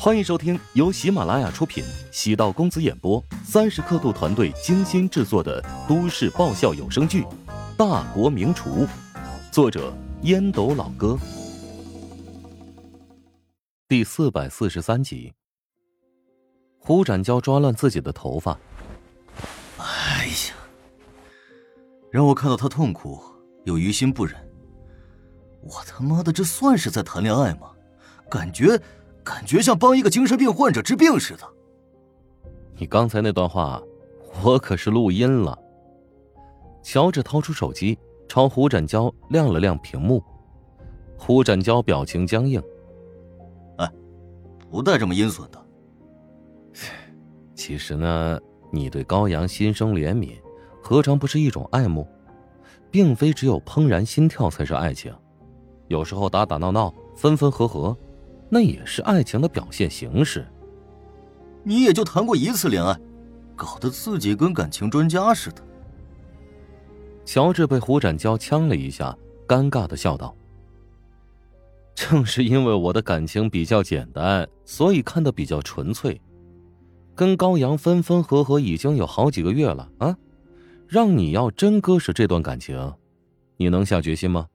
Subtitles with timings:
[0.00, 7.24] 欢迎收听由喜马拉雅出品、喜道公子演播、三十刻度团队精心制作的都市爆笑有声剧
[7.76, 8.86] 《大国名厨》，
[9.50, 9.92] 作者
[10.22, 11.18] 烟斗老哥，
[13.88, 15.34] 第四百四十三集。
[16.78, 18.56] 胡展娇抓乱自己的头发，
[19.78, 20.54] 哎呀，
[22.12, 23.20] 让我看到他痛苦，
[23.64, 24.36] 又于心不忍。
[25.60, 27.72] 我他妈的，这算是在谈恋爱吗？
[28.30, 28.80] 感觉。
[29.28, 31.46] 感觉像帮一个精神病患者治病似的。
[32.78, 33.78] 你刚才那段话，
[34.42, 35.56] 我可是录音了。
[36.82, 40.24] 乔治掏出手机，朝胡展娇亮了亮屏幕。
[41.18, 42.62] 胡展娇表情僵硬。
[43.76, 43.92] 哎，
[44.70, 45.62] 不带这么阴损的。
[47.54, 50.40] 其实呢，你对高阳心生怜悯，
[50.82, 52.08] 何尝不是一种爱慕？
[52.90, 55.14] 并非只有怦然心跳才是爱情，
[55.88, 57.94] 有时候打打闹闹，分分合合。
[58.48, 60.46] 那也是爱情的表现形式。
[61.62, 62.98] 你也就谈过一次恋爱，
[63.54, 65.62] 搞得自己跟感情专家似的。
[67.24, 69.14] 乔治被胡展娇呛了一下，
[69.46, 70.34] 尴尬的笑道
[71.94, 76.18] ：“正是因为我的感情比较简单，所以看得比较纯粹。
[77.14, 80.16] 跟高阳分分合合已经有好几个月了啊，
[80.86, 82.94] 让你要真割舍这段感情，
[83.58, 84.48] 你能下决心吗？”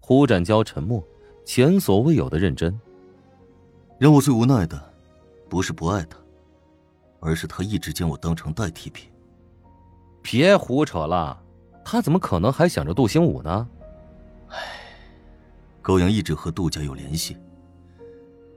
[0.00, 1.06] 胡展娇沉默，
[1.44, 2.80] 前所未有的认真。
[4.04, 4.78] 让我最无奈的，
[5.48, 6.18] 不是不爱他，
[7.20, 9.10] 而是他一直将我当成代替品。
[10.20, 11.42] 别胡扯了，
[11.82, 13.66] 他怎么可能还想着杜兴武呢？
[14.50, 14.58] 唉，
[15.80, 17.38] 高阳一直和杜家有联系，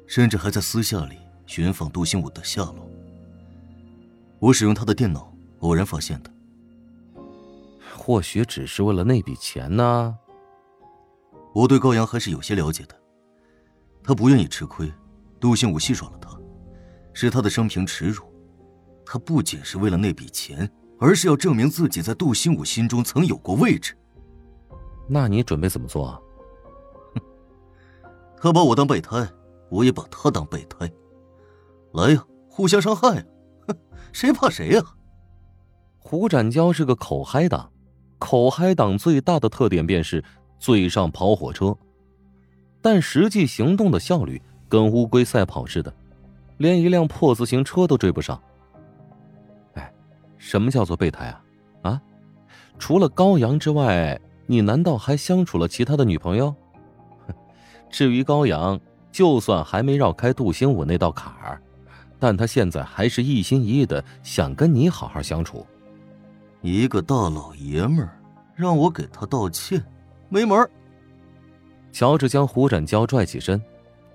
[0.05, 2.85] 甚至还在私下里寻访杜兴武的下落。
[4.39, 6.31] 我使用他的电脑，偶然发现的。
[7.97, 10.13] 或许只是为了那笔钱呢。
[11.53, 12.93] 我对高阳还是有些了解的，
[14.03, 14.91] 他不愿意吃亏。
[15.39, 16.37] 杜兴武戏耍了他，
[17.13, 18.23] 是他的生平耻辱。
[19.05, 23.97] 他不仅是为了那笔钱，而是要证明自己在杜兴武心中曾有过位置。
[25.07, 26.19] 那你准备怎么做啊？
[27.15, 27.21] 哼，
[28.37, 29.25] 他把我当备胎，
[29.69, 30.91] 我也把他当备胎。
[31.93, 33.23] 来呀，互相伤害呀！
[33.67, 33.77] 哼，
[34.11, 34.83] 谁怕谁呀？
[35.99, 37.71] 胡展娇是个口嗨党，
[38.19, 40.23] 口嗨党最大的特点便是
[40.59, 41.77] 嘴上跑火车，
[42.81, 44.41] 但实际行动的效率。
[44.69, 45.93] 跟乌龟赛跑似的，
[46.57, 48.41] 连一辆破自行车都追不上。
[49.73, 49.93] 哎，
[50.37, 51.43] 什么叫做备胎啊？
[51.83, 52.01] 啊，
[52.77, 56.53] 除了高阳之外，你难道还相处了其他的女朋友？
[57.89, 58.79] 至于高阳，
[59.11, 61.61] 就算还没绕开杜兴武那道坎儿，
[62.19, 65.65] 但他现在还是一心一意的想跟你好好相处。
[66.61, 68.19] 一个大老爷们儿
[68.55, 69.81] 让我给他道歉，
[70.27, 70.69] 没门儿。
[71.93, 73.61] 乔治将胡展娇拽起身。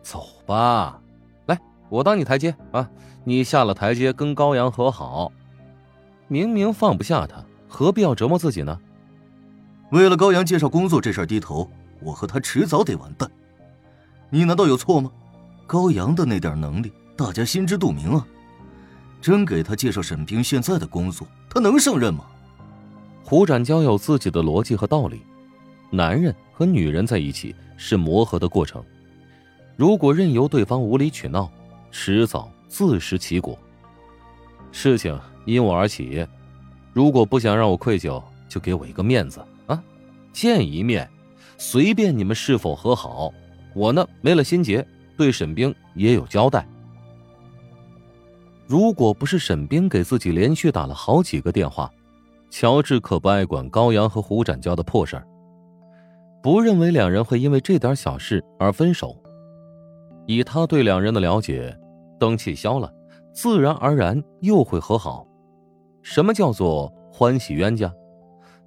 [0.02, 1.00] 走吧，
[1.46, 1.58] 来，
[1.88, 2.88] 我当你台阶啊！
[3.24, 5.30] 你下了台阶，跟高阳和好。
[6.26, 8.78] 明明放不下他，何必要折磨自己呢？
[9.90, 11.70] 为了高阳介绍工作这事儿低头，
[12.00, 13.30] 我和他迟早得完蛋。
[14.28, 15.10] 你难道有错吗？
[15.66, 18.26] 高阳的那点能力，大家心知肚明啊。
[19.20, 22.24] 真给他介绍沈冰现在的工作，他能胜任吗？
[23.22, 25.22] 胡展娇有自己的逻辑和道理。
[25.90, 28.82] 男人和女人在一起是磨合的过程。
[29.82, 31.50] 如果任由对方无理取闹，
[31.90, 33.58] 迟早自食其果。
[34.70, 36.24] 事情因我而起，
[36.92, 39.82] 如果不想让我愧疚，就给我一个面子啊！
[40.32, 41.10] 见一面，
[41.58, 43.32] 随便你们是否和好，
[43.74, 46.64] 我呢没了心结，对沈冰也有交代。
[48.68, 51.90] 如果不是沈冰给自己连续打了好几个电话，
[52.50, 55.26] 乔治可不爱管高阳和胡展娇的破事儿，
[56.40, 59.18] 不认为两人会因为这点小事而分手。
[60.26, 61.76] 以他对两人的了解，
[62.18, 62.92] 灯气消了，
[63.32, 65.26] 自然而然又会和好。
[66.02, 67.92] 什么叫做欢喜冤家？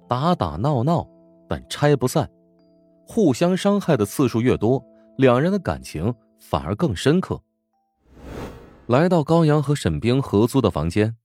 [0.08, 1.06] 打打闹闹，
[1.48, 2.30] 但拆不散。
[3.06, 4.84] 互相伤害的次数越多，
[5.16, 7.40] 两人的感情反而更深刻。
[8.86, 11.16] 来到高阳和沈冰合租的房间，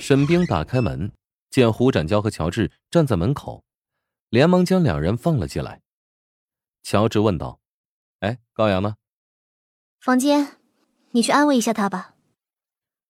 [0.00, 1.10] 沈冰打开门，
[1.50, 3.64] 见胡展娇和乔治站在门口，
[4.30, 5.80] 连忙将两人放了进来。
[6.82, 7.60] 乔治问道
[8.20, 8.94] ：“哎，高阳呢？”
[10.04, 10.58] 房间，
[11.12, 12.14] 你去安慰一下他吧。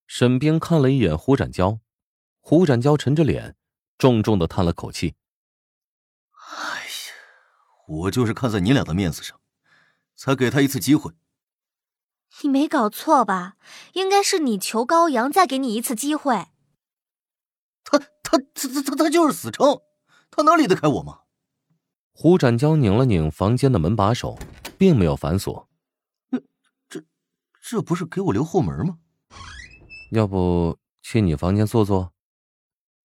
[0.06, 1.80] 沈冰看了一眼胡展娇，
[2.38, 3.56] 胡展娇沉着脸，
[3.98, 5.16] 重重的叹了口气
[6.30, 7.14] ：“哎呀，
[7.88, 9.40] 我就是看在你俩的面子上，
[10.14, 11.14] 才给他一次机会。
[12.42, 13.56] 你没搞错吧？
[13.94, 16.46] 应该是你求高阳再给你一次机会。
[17.82, 19.80] 他他他他他他就是死撑，
[20.30, 21.22] 他能离得开我吗？”
[22.14, 24.38] 胡展娇拧了拧房间的门把手，
[24.78, 25.68] 并没有反锁。
[27.66, 28.98] 这不是给我留后门吗？
[30.10, 32.12] 要不去你房间坐坐？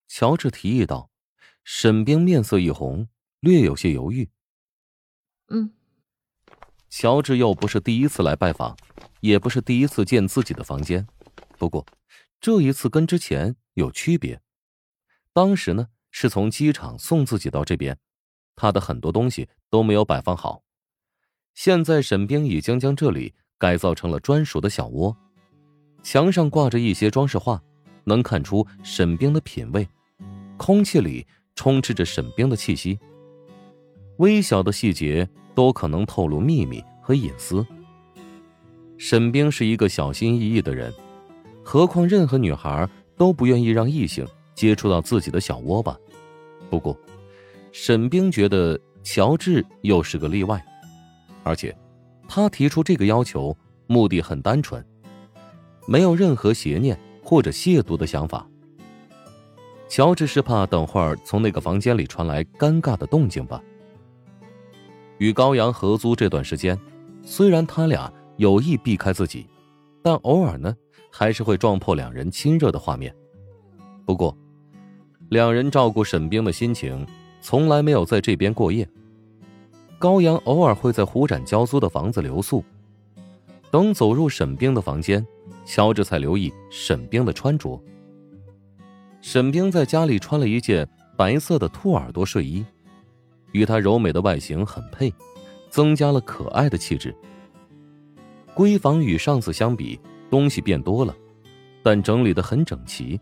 [0.09, 1.09] 乔治提议道。
[1.63, 3.07] 沈冰面色一红，
[3.39, 4.29] 略有些犹豫。
[5.47, 5.73] 嗯。
[6.89, 8.75] 乔治又不是第一次来拜访，
[9.21, 11.07] 也不是第一次见自己的房间。
[11.57, 11.85] 不过，
[12.41, 14.41] 这一次跟之前有区别。
[15.31, 17.97] 当时呢，是从机场送自己到这边，
[18.57, 20.65] 他的很多东西都没有摆放好。
[21.53, 25.15] 现在，沈冰已经将这里改造成了专属的小窝，
[26.01, 27.61] 墙上挂着一些装饰画，
[28.05, 29.87] 能看出沈冰的品味。
[30.57, 32.97] 空气里充斥着沈冰的气息，
[34.17, 37.65] 微小的细节都可能透露秘密和隐私。
[38.97, 40.93] 沈冰是一个小心翼翼的人，
[41.63, 45.97] 何况任何女孩都不愿意让异性接触到自己的小窝吧。
[46.69, 46.97] 不过，
[47.71, 50.61] 沈冰觉得乔治又是个例外。
[51.43, 51.75] 而且，
[52.31, 54.85] 他提出这个要求目的很单纯，
[55.87, 58.47] 没有任何邪念或者亵渎的想法。
[59.87, 63.59] 乔治是怕等会儿从那个房间里传来尴尬的动静吧。
[65.17, 66.79] 与高阳合租这段时间，
[67.23, 69.47] 虽然他俩有意避开自己，
[70.03, 70.75] 但偶尔呢，
[71.11, 73.13] 还是会撞破两人亲热的画面。
[74.05, 74.37] 不过，
[75.29, 77.05] 两人照顾沈冰的心情，
[77.41, 78.87] 从来没有在这边过夜。
[79.99, 82.63] 高阳偶尔会在胡展交租的房子留宿。
[83.69, 85.23] 等走入沈冰的房间，
[85.65, 87.79] 乔治才留意沈冰的穿着。
[89.21, 90.87] 沈冰在家里穿了一件
[91.17, 92.65] 白色的兔耳朵睡衣，
[93.51, 95.13] 与她柔美的外形很配，
[95.69, 97.13] 增加了可爱的气质。
[98.55, 99.99] 闺房与上次相比，
[100.29, 101.13] 东西变多了，
[101.83, 103.19] 但整理的很整齐。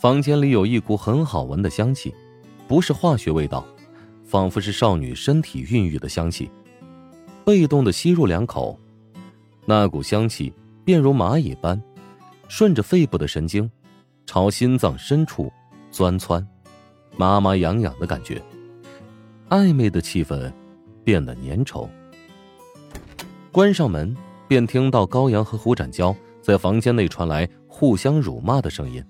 [0.00, 2.14] 房间里有一股很好闻的香气，
[2.66, 3.64] 不是化学味道。
[4.34, 6.50] 仿佛是少女身体孕育的香气，
[7.44, 8.76] 被动的吸入两口，
[9.64, 10.52] 那股香气
[10.84, 11.80] 便如蚂蚁般，
[12.48, 13.70] 顺着肺部的神经，
[14.26, 15.52] 朝心脏深处
[15.92, 16.44] 钻窜，
[17.16, 18.42] 麻麻痒痒的感觉，
[19.50, 20.52] 暧昧的气氛
[21.04, 21.88] 变得粘稠。
[23.52, 24.16] 关上门，
[24.48, 29.00] 便听到高阳和胡展娇在房间内传来互相辱骂的声音，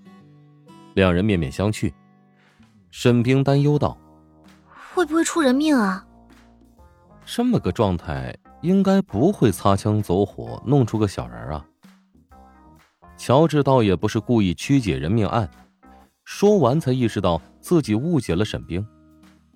[0.93, 1.91] 两人面面相觑。
[2.91, 3.97] 沈冰担忧道。
[4.94, 6.06] 会不会出人命啊？
[7.26, 11.64] 这么个状态，应该不会擦枪走火弄出个小人啊。
[13.17, 15.50] 乔治倒也不是故意曲解人命案，
[16.25, 18.87] 说完才意识到自己误解了沈冰，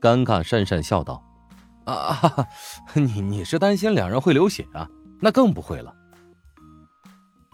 [0.00, 1.22] 尴尬讪讪笑道
[1.86, 2.46] ：“啊哈哈，
[2.94, 4.88] 你你是担心两人会流血啊？
[5.20, 5.94] 那更不会了。”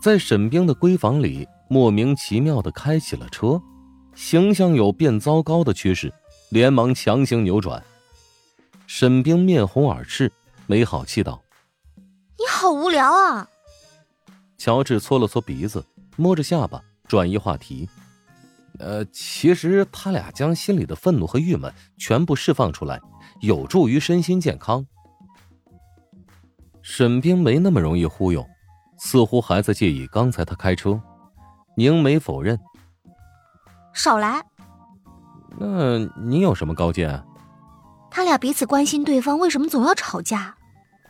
[0.02, 3.60] 在沈冰的闺房里，莫名其妙的开起了车，
[4.14, 6.12] 形象有变糟糕的趋势。
[6.54, 7.82] 连忙强行扭转，
[8.86, 10.30] 沈冰面红耳赤，
[10.68, 11.42] 没好气道
[12.38, 13.48] ：“你好无聊啊！”
[14.56, 15.84] 乔治搓了搓鼻子，
[16.14, 17.88] 摸着下巴，转移话题
[18.78, 23.00] ：“呃，其实他俩将心里的愤怒和郁闷全部释放出来，
[23.40, 24.86] 有助于身心健康。”
[26.82, 28.46] 沈冰没那么容易忽悠，
[28.96, 31.02] 似乎还在介意刚才他开车，
[31.76, 32.56] 凝眉否认
[33.92, 34.40] ：“少来。”
[35.58, 37.22] 那你有什么高见？
[38.10, 40.54] 他俩彼此关心对方，为什么总要吵架？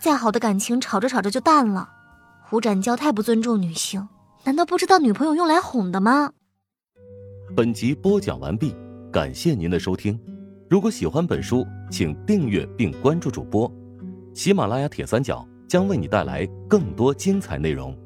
[0.01, 1.89] 再好的感情，吵着吵着就淡了。
[2.43, 4.09] 胡展娇太不尊重女性，
[4.45, 6.31] 难道不知道女朋友用来哄的吗？
[7.57, 8.75] 本集播讲完毕，
[9.13, 10.19] 感谢您的收听。
[10.69, 13.71] 如果喜欢本书，请订阅并关注主播。
[14.35, 17.97] 喜马拉雅铁三角将为你带来更多精彩内容。